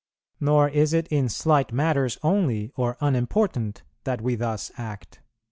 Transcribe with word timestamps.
Nor 0.39 0.67
is 0.67 0.93
it 0.93 1.05
in 1.09 1.29
slight 1.29 1.71
matters 1.71 2.17
only 2.23 2.71
or 2.75 2.97
unimportant 3.01 3.83
that 4.03 4.19
we 4.19 4.33
thus 4.33 4.71
act. 4.75 5.21